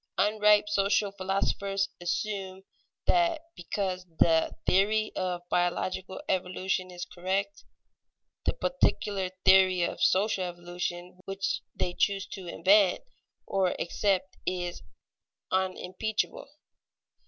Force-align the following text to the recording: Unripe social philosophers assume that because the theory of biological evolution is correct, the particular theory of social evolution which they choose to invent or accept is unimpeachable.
Unripe 0.17 0.67
social 0.67 1.11
philosophers 1.11 1.89
assume 2.01 2.63
that 3.05 3.39
because 3.55 4.03
the 4.17 4.51
theory 4.65 5.11
of 5.15 5.47
biological 5.51 6.19
evolution 6.27 6.89
is 6.89 7.05
correct, 7.05 7.63
the 8.45 8.53
particular 8.53 9.29
theory 9.45 9.83
of 9.83 10.01
social 10.01 10.43
evolution 10.43 11.19
which 11.25 11.61
they 11.75 11.93
choose 11.93 12.25
to 12.25 12.47
invent 12.47 13.03
or 13.45 13.79
accept 13.79 14.35
is 14.43 14.81
unimpeachable. 15.51 16.49